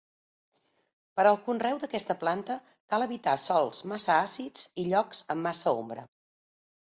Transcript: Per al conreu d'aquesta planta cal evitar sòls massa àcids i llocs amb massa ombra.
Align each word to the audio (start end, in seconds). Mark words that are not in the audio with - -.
Per 1.19 1.25
al 1.31 1.35
conreu 1.49 1.81
d'aquesta 1.83 2.15
planta 2.23 2.55
cal 2.93 3.05
evitar 3.07 3.35
sòls 3.43 3.83
massa 3.93 4.17
àcids 4.23 4.65
i 4.85 4.87
llocs 4.89 5.21
amb 5.37 5.47
massa 5.51 5.77
ombra. 5.85 6.09